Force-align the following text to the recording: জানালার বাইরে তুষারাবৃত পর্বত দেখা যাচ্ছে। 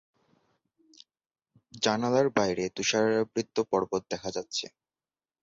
জানালার 1.81 2.27
বাইরে 2.37 2.63
তুষারাবৃত 2.75 3.55
পর্বত 3.71 4.01
দেখা 4.11 4.29
যাচ্ছে। 4.31 4.65